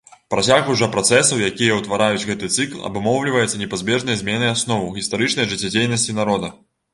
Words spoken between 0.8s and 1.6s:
працэсаў,